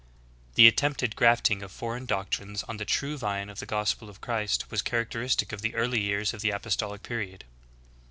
[0.55, 0.55] ''2.
[0.55, 4.71] The attempted grafting of foreign doctrines on the true vine of the gospel of Christ
[4.71, 7.43] was characteristic of the early years of the apostolic period.